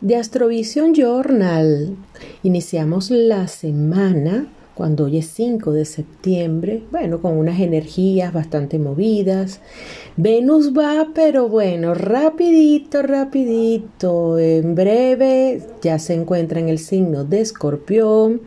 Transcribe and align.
de 0.00 0.16
Astrovision 0.16 0.94
Journal. 0.94 1.96
Iniciamos 2.42 3.10
la 3.10 3.48
semana 3.48 4.46
cuando 4.74 5.04
hoy 5.04 5.18
es 5.18 5.28
5 5.28 5.72
de 5.72 5.86
septiembre, 5.86 6.82
bueno, 6.90 7.22
con 7.22 7.38
unas 7.38 7.60
energías 7.60 8.32
bastante 8.32 8.78
movidas. 8.78 9.60
Venus 10.18 10.72
va, 10.76 11.08
pero 11.14 11.48
bueno, 11.48 11.94
rapidito, 11.94 13.02
rapidito, 13.02 14.38
en 14.38 14.74
breve 14.74 15.62
ya 15.80 15.98
se 15.98 16.12
encuentra 16.12 16.60
en 16.60 16.68
el 16.68 16.78
signo 16.78 17.24
de 17.24 17.40
escorpión 17.40 18.42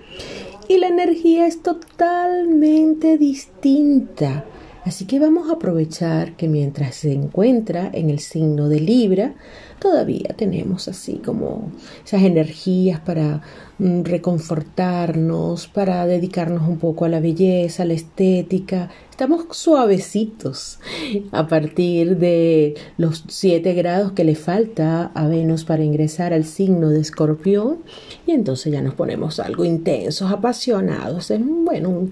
y 0.67 0.77
la 0.77 0.87
energía 0.87 1.47
es 1.47 1.63
totalmente 1.63 3.17
distinta. 3.17 4.45
Así 4.89 5.05
que 5.05 5.19
vamos 5.19 5.51
a 5.51 5.53
aprovechar 5.53 6.35
que 6.35 6.47
mientras 6.47 6.95
se 6.95 7.13
encuentra 7.13 7.91
en 7.93 8.09
el 8.09 8.17
signo 8.17 8.69
de 8.69 8.79
Libra, 8.79 9.35
todavía 9.77 10.33
tenemos 10.35 10.87
así 10.87 11.21
como 11.23 11.71
esas 12.03 12.23
energías 12.23 12.99
para 12.99 13.43
mm, 13.77 14.01
reconfortarnos, 14.01 15.67
para 15.67 16.07
dedicarnos 16.07 16.67
un 16.67 16.79
poco 16.79 17.05
a 17.05 17.09
la 17.09 17.19
belleza, 17.19 17.83
a 17.83 17.85
la 17.85 17.93
estética, 17.93 18.89
estamos 19.11 19.45
suavecitos 19.51 20.79
a 21.33 21.45
partir 21.47 22.17
de 22.17 22.75
los 22.97 23.25
7 23.27 23.73
grados 23.73 24.13
que 24.13 24.23
le 24.23 24.33
falta 24.33 25.11
a 25.13 25.27
Venus 25.27 25.65
para 25.65 25.83
ingresar 25.83 26.33
al 26.33 26.45
signo 26.45 26.89
de 26.89 27.01
escorpión 27.01 27.79
y 28.25 28.31
entonces 28.31 28.71
ya 28.71 28.81
nos 28.81 28.93
ponemos 28.95 29.39
algo 29.39 29.65
intensos, 29.65 30.31
apasionados. 30.31 31.29
Es, 31.29 31.41
bueno, 31.45 32.07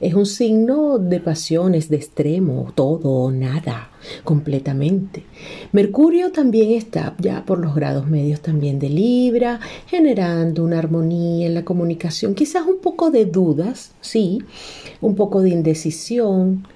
es 0.00 0.14
un 0.14 0.24
signo 0.24 0.98
de 0.98 1.20
pasiones, 1.20 1.90
de 1.90 1.96
extremo, 1.96 2.72
todo 2.74 3.10
o 3.10 3.30
nada, 3.30 3.90
completamente. 4.24 5.24
Mercurio 5.72 6.32
también 6.32 6.70
está 6.70 7.14
ya 7.18 7.44
por 7.44 7.58
los 7.58 7.74
grados 7.74 8.08
medios 8.08 8.40
también 8.40 8.78
de 8.78 8.88
Libra, 8.88 9.60
generando 9.86 10.64
una 10.64 10.78
armonía 10.78 11.46
en 11.46 11.54
la 11.54 11.64
comunicación, 11.64 12.34
quizás 12.34 12.66
un 12.66 12.78
poco 12.78 13.10
de 13.10 13.26
dudas, 13.26 13.92
sí, 14.00 14.42
un 15.02 15.14
poco 15.14 15.42
de 15.42 15.50
indecisión, 15.50 16.66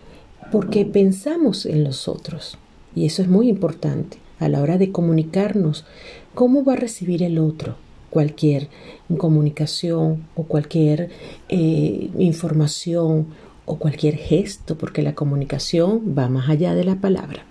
porque 0.53 0.85
pensamos 0.85 1.65
en 1.65 1.83
los 1.83 2.09
otros. 2.09 2.59
Y 2.95 3.07
eso 3.07 3.23
es 3.23 3.29
muy 3.29 3.49
importante 3.49 4.19
a 4.39 4.49
la 4.49 4.61
hora 4.61 4.77
de 4.77 4.93
comunicarnos. 4.93 5.87
¿Cómo 6.35 6.63
va 6.63 6.75
a 6.75 6.77
recibir 6.77 7.23
el 7.23 7.39
otro 7.39 7.77
cualquier 8.15 8.69
comunicación 9.19 10.27
o 10.37 10.45
cualquier 10.45 11.11
eh, 11.49 12.11
información 12.19 13.27
o 13.67 13.77
cualquier 13.77 14.17
gesto? 14.17 14.79
Porque 14.79 15.03
la 15.03 15.15
comunicación 15.15 16.15
va 16.17 16.29
más 16.29 16.49
allá 16.49 16.75
de 16.75 16.85
la 16.85 16.97
palabra. 16.97 17.45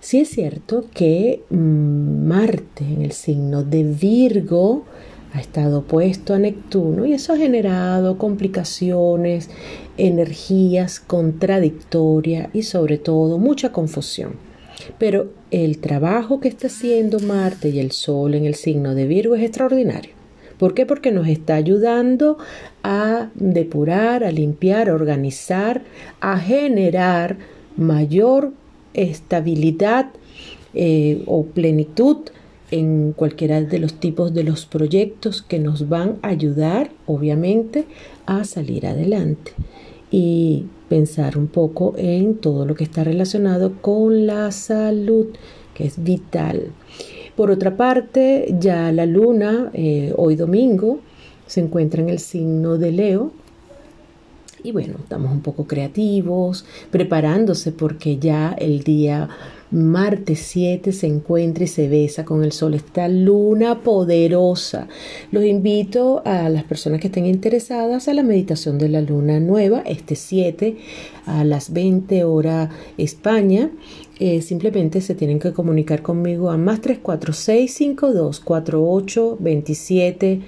Sí 0.00 0.20
es 0.20 0.30
cierto 0.30 0.86
que 0.94 1.42
mm, 1.50 2.26
Marte 2.26 2.84
en 2.84 3.02
el 3.02 3.12
signo 3.12 3.64
de 3.64 3.82
Virgo 3.84 4.84
ha 5.32 5.40
estado 5.40 5.80
opuesto 5.80 6.34
a 6.34 6.38
Neptuno 6.38 7.04
y 7.06 7.12
eso 7.12 7.32
ha 7.32 7.36
generado 7.36 8.18
complicaciones, 8.18 9.50
energías 9.96 11.00
contradictorias 11.00 12.48
y 12.52 12.62
sobre 12.62 12.98
todo 12.98 13.38
mucha 13.38 13.72
confusión. 13.72 14.51
Pero 14.98 15.30
el 15.50 15.78
trabajo 15.78 16.40
que 16.40 16.48
está 16.48 16.66
haciendo 16.66 17.18
Marte 17.20 17.70
y 17.70 17.78
el 17.78 17.92
Sol 17.92 18.34
en 18.34 18.44
el 18.44 18.54
signo 18.54 18.94
de 18.94 19.06
Virgo 19.06 19.34
es 19.34 19.42
extraordinario. 19.42 20.12
¿Por 20.58 20.74
qué? 20.74 20.86
Porque 20.86 21.10
nos 21.10 21.26
está 21.26 21.56
ayudando 21.56 22.38
a 22.82 23.30
depurar, 23.34 24.22
a 24.22 24.30
limpiar, 24.30 24.88
a 24.88 24.94
organizar, 24.94 25.82
a 26.20 26.38
generar 26.38 27.36
mayor 27.76 28.52
estabilidad 28.94 30.10
eh, 30.74 31.22
o 31.26 31.44
plenitud 31.46 32.18
en 32.70 33.12
cualquiera 33.12 33.60
de 33.60 33.78
los 33.78 33.94
tipos 33.94 34.32
de 34.32 34.44
los 34.44 34.64
proyectos 34.64 35.42
que 35.42 35.58
nos 35.58 35.88
van 35.88 36.18
a 36.22 36.28
ayudar, 36.28 36.90
obviamente, 37.06 37.84
a 38.26 38.44
salir 38.44 38.86
adelante 38.86 39.52
y 40.10 40.66
pensar 40.92 41.38
un 41.38 41.46
poco 41.46 41.94
en 41.96 42.34
todo 42.34 42.66
lo 42.66 42.74
que 42.74 42.84
está 42.84 43.02
relacionado 43.02 43.80
con 43.80 44.26
la 44.26 44.52
salud, 44.52 45.28
que 45.72 45.86
es 45.86 46.04
vital. 46.04 46.66
Por 47.34 47.50
otra 47.50 47.78
parte, 47.78 48.54
ya 48.60 48.92
la 48.92 49.06
luna, 49.06 49.70
eh, 49.72 50.12
hoy 50.18 50.36
domingo, 50.36 50.98
se 51.46 51.60
encuentra 51.60 52.02
en 52.02 52.10
el 52.10 52.18
signo 52.18 52.76
de 52.76 52.92
Leo. 52.92 53.32
Y 54.64 54.72
bueno, 54.72 54.94
estamos 55.02 55.32
un 55.32 55.40
poco 55.40 55.66
creativos, 55.66 56.64
preparándose 56.90 57.72
porque 57.72 58.18
ya 58.18 58.52
el 58.52 58.84
día 58.84 59.28
Marte 59.72 60.36
7 60.36 60.92
se 60.92 61.06
encuentra 61.06 61.64
y 61.64 61.66
se 61.66 61.88
besa 61.88 62.26
con 62.26 62.44
el 62.44 62.52
Sol, 62.52 62.74
esta 62.74 63.08
luna 63.08 63.80
poderosa. 63.80 64.86
Los 65.30 65.44
invito 65.44 66.20
a 66.26 66.50
las 66.50 66.64
personas 66.64 67.00
que 67.00 67.06
estén 67.06 67.24
interesadas 67.24 68.06
a 68.06 68.14
la 68.14 68.22
meditación 68.22 68.76
de 68.76 68.90
la 68.90 69.00
luna 69.00 69.40
nueva, 69.40 69.82
este 69.86 70.14
7 70.14 70.76
a 71.24 71.44
las 71.44 71.72
20 71.72 72.22
horas 72.24 72.68
España. 72.98 73.70
Eh, 74.18 74.42
simplemente 74.42 75.00
se 75.00 75.14
tienen 75.14 75.40
que 75.40 75.52
comunicar 75.52 76.02
conmigo 76.02 76.50
a 76.50 76.58
más 76.58 76.82
346 76.82 77.72
52 77.72 78.40
48 78.40 79.38
27 79.40 80.40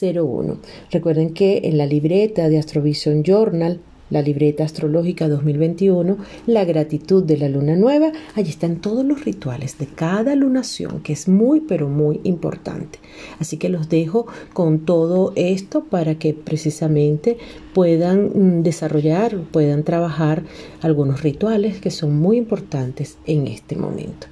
01. 0.00 0.58
Recuerden 0.90 1.34
que 1.34 1.62
en 1.64 1.78
la 1.78 1.86
libreta 1.86 2.48
de 2.48 2.58
Astrovision 2.58 3.22
Journal 3.22 3.80
la 4.10 4.22
libreta 4.22 4.64
astrológica 4.64 5.28
2021, 5.28 6.18
la 6.46 6.64
gratitud 6.64 7.22
de 7.24 7.38
la 7.38 7.48
luna 7.48 7.76
nueva, 7.76 8.12
allí 8.34 8.50
están 8.50 8.76
todos 8.76 9.04
los 9.04 9.24
rituales 9.24 9.78
de 9.78 9.86
cada 9.86 10.34
lunación, 10.34 11.00
que 11.02 11.12
es 11.12 11.28
muy, 11.28 11.60
pero 11.60 11.88
muy 11.88 12.20
importante. 12.24 12.98
Así 13.38 13.56
que 13.56 13.68
los 13.68 13.88
dejo 13.88 14.26
con 14.52 14.80
todo 14.80 15.32
esto 15.36 15.84
para 15.84 16.16
que 16.16 16.34
precisamente 16.34 17.38
puedan 17.74 18.30
mm, 18.58 18.62
desarrollar, 18.62 19.36
puedan 19.50 19.84
trabajar 19.84 20.42
algunos 20.82 21.22
rituales 21.22 21.80
que 21.80 21.90
son 21.90 22.16
muy 22.16 22.36
importantes 22.36 23.18
en 23.26 23.46
este 23.46 23.76
momento. 23.76 24.26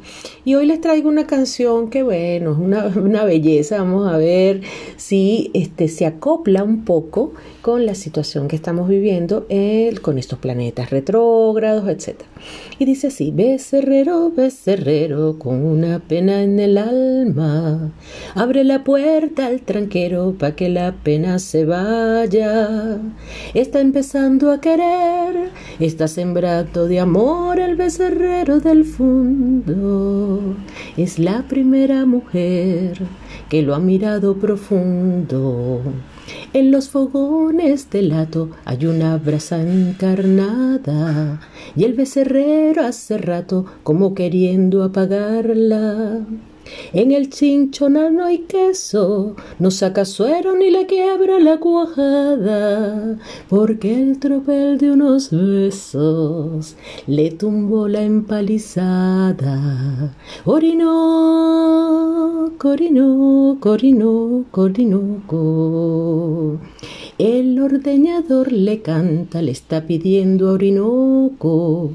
Y 0.45 0.55
hoy 0.55 0.67
les 0.67 0.81
traigo 0.81 1.09
una 1.09 1.27
canción 1.27 1.91
que, 1.91 2.03
bueno, 2.03 2.53
es 2.53 2.97
una, 2.97 3.25
belleza. 3.25 3.79
Vamos 3.79 4.13
a 4.13 4.17
ver 4.17 4.63
si 4.97 5.51
este, 5.55 5.89
se 5.89 6.07
acopla 6.07 6.65
un 6.65 6.85
poco 6.85 7.33
con 7.63 7.87
la 7.87 7.95
situación 7.95 8.49
que 8.49 8.57
estamos 8.57 8.89
viviendo 8.89 9.47
con 10.03 10.19
estos 10.19 10.39
planetas 10.39 10.91
retrógrados, 10.91 11.89
etc. 11.89 12.23
Y 12.79 12.85
dice 12.85 13.09
así, 13.09 13.31
becerrero, 13.31 14.31
becerrero, 14.31 15.39
con 15.39 15.65
una 15.65 15.99
pena 15.99 16.43
en 16.43 16.59
el 16.59 16.79
alma, 16.79 17.93
abre 18.35 18.65
la 18.65 18.85
puerta 18.85 19.47
al 19.47 19.61
tranquero 19.63 20.35
para 20.39 20.55
que 20.55 20.69
la 20.69 20.93
pena 20.93 21.39
se 21.39 21.65
vaya. 21.65 22.99
Está 23.55 23.81
empezando 23.81 24.51
a 24.51 24.61
querer, 24.61 25.51
está 25.81 26.09
sembrado 26.09 26.87
de 26.87 27.01
amor 27.01 27.61
el 27.61 27.77
becerrero 27.77 28.61
del 28.61 28.85
fondo. 28.85 30.57
Es 30.97 31.19
la 31.19 31.47
primera 31.49 32.07
mujer 32.07 32.99
que 33.49 33.63
lo 33.63 33.75
ha 33.75 33.79
mirado 33.79 34.37
profundo. 34.37 35.83
En 36.53 36.71
los 36.71 36.89
fogones 36.89 37.91
del 37.91 38.11
lato 38.11 38.51
hay 38.65 38.87
una 38.87 39.17
brasa 39.17 39.61
encarnada 39.61 41.41
y 41.77 41.85
el 41.85 41.95
becerrero 41.95 42.85
hace 42.85 43.19
rato 43.19 43.67
como 43.83 44.15
queriendo 44.15 44.83
apagarla. 44.83 46.21
En 46.93 47.13
el 47.13 47.31
chinchonal 47.31 48.15
no 48.15 48.25
hay 48.25 48.39
queso, 48.39 49.37
no 49.59 49.71
saca 49.71 50.05
suero 50.05 50.57
ni 50.57 50.71
le 50.71 50.87
quiebra 50.87 51.39
la 51.39 51.59
cuajada, 51.59 53.19
porque 53.49 54.03
el 54.03 54.19
tropel 54.19 54.79
de 54.79 54.93
unos 54.93 55.31
besos 55.31 56.77
le 57.07 57.31
tumbó 57.31 57.89
la 57.89 58.03
empalizada. 58.03 60.15
El 67.19 67.59
ordeñador 67.59 68.53
le 68.53 68.81
canta, 68.81 69.43
le 69.43 69.51
está 69.51 69.89
pidiendo 69.89 70.51
a 70.51 70.53
Orinoco 70.53 71.91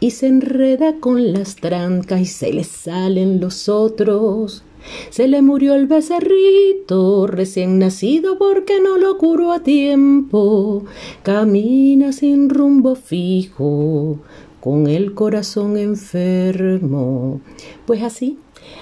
y 0.00 0.10
se 0.10 0.26
enreda 0.26 0.96
con 1.00 1.32
las 1.32 1.56
trancas 1.56 2.20
y 2.20 2.26
se 2.26 2.52
le 2.52 2.62
salen 2.62 3.40
los 3.40 3.70
otros. 3.70 4.64
Se 5.08 5.28
le 5.28 5.40
murió 5.40 5.74
el 5.74 5.86
becerrito 5.86 7.26
recién 7.26 7.78
nacido 7.78 8.36
porque 8.36 8.78
no 8.78 8.98
lo 8.98 9.16
curó 9.16 9.52
a 9.52 9.62
tiempo. 9.62 10.84
Camina 11.22 12.12
sin 12.12 12.50
rumbo 12.50 12.96
fijo, 12.96 14.18
con 14.60 14.88
el 14.88 15.14
corazón 15.14 15.78
enfermo. 15.78 17.40
Pues 17.86 18.02
así, 18.02 18.36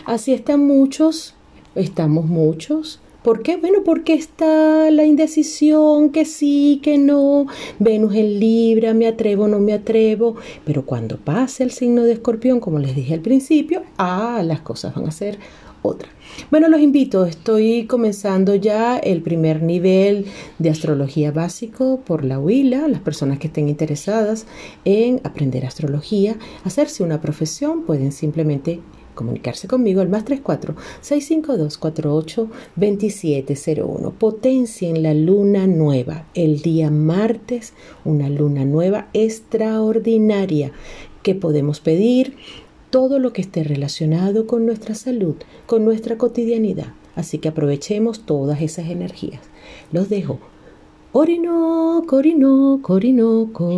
así 0.07 0.33
están 0.33 0.67
muchos, 0.67 1.35
estamos 1.77 2.27
muchos 2.27 2.99
¿Por 3.25 3.43
qué? 3.43 3.57
Bueno, 3.57 3.79
porque 3.87 4.13
está 4.13 4.91
la 4.91 5.07
indecisión, 5.07 6.11
que 6.11 6.27
sí, 6.27 6.79
que 6.83 6.99
no, 6.99 7.47
Venus 7.79 8.15
en 8.17 8.39
Libra, 8.39 8.93
me 8.93 9.07
atrevo, 9.07 9.49
no 9.49 9.61
me 9.61 9.73
atrevo, 9.73 10.37
pero 10.67 10.85
cuando 10.85 11.17
pase 11.17 11.63
el 11.63 11.71
signo 11.71 12.03
de 12.03 12.13
escorpión, 12.13 12.61
como 12.61 12.79
les 12.79 12.95
dije 12.95 13.15
al 13.15 13.21
principio, 13.21 13.83
ah, 13.97 14.43
las 14.45 14.61
cosas 14.61 14.95
van 14.95 15.09
a 15.09 15.11
ser 15.11 15.39
otra. 15.81 16.11
Bueno, 16.51 16.69
los 16.69 16.83
invito, 16.83 17.25
estoy 17.25 17.87
comenzando 17.87 18.57
ya 18.57 18.99
el 18.99 19.23
primer 19.23 19.63
nivel 19.63 20.27
de 20.59 20.69
astrología 20.69 21.33
básico 21.33 22.01
por 22.05 22.27
la 22.27 22.39
huila, 22.39 22.89
las 22.89 23.01
personas 23.01 23.39
que 23.39 23.47
estén 23.47 23.71
interesadas 23.71 24.45
en 24.85 25.23
aprender 25.25 25.65
astrología, 25.65 26.37
hacerse 26.65 27.03
una 27.03 27.23
profesión, 27.23 27.85
pueden 27.85 28.13
simplemente 28.13 28.81
comunicarse 29.15 29.69
conmigo 29.69 30.01
al 30.01 30.09
más 30.09 30.25
34 30.25 30.75
652 31.01 31.79
48 31.79 32.49
2701. 32.77 34.11
Potencien 34.13 35.03
la 35.03 35.15
luna 35.15 35.67
nueva 35.67 36.27
el 36.35 36.61
día 36.61 36.91
martes, 36.91 37.73
una 38.05 38.29
luna 38.29 38.65
nueva 38.65 39.09
extraordinaria 39.13 40.73
que 41.23 41.35
podemos 41.35 41.81
pedir 41.81 42.37
todo 42.91 43.19
lo 43.19 43.33
que 43.33 43.41
esté 43.41 43.65
relacionado 43.65 44.47
con 44.47 44.67
nuestra 44.67 44.95
salud, 44.95 45.35
con 45.67 45.85
nuestra 45.85 46.17
cotidianidad. 46.17 46.93
Así 47.17 47.39
que 47.39 47.49
aprovechemos 47.49 48.21
todas 48.27 48.61
esas 48.63 48.89
energías. 48.89 49.41
Los 49.93 50.09
dejo. 50.09 50.39
Orinoco, 51.13 52.17
Orinoco, 52.17 52.95
Orinoco. 52.95 53.69